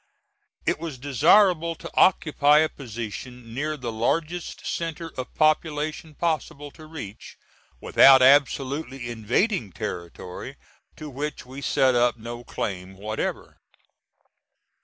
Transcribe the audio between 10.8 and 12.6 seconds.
to which we set up no